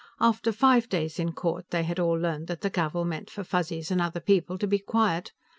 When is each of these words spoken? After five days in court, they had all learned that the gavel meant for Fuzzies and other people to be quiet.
After 0.19 0.51
five 0.51 0.89
days 0.89 1.19
in 1.19 1.31
court, 1.33 1.67
they 1.69 1.83
had 1.83 1.99
all 1.99 2.15
learned 2.17 2.47
that 2.47 2.61
the 2.61 2.71
gavel 2.71 3.05
meant 3.05 3.29
for 3.29 3.43
Fuzzies 3.43 3.91
and 3.91 4.01
other 4.01 4.19
people 4.19 4.57
to 4.57 4.65
be 4.65 4.79
quiet. 4.79 5.31